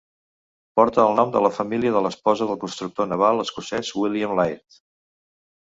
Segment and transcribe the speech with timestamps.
[0.79, 4.83] Porta el nom de la família de l'esposa del constructor naval escocès William Laird.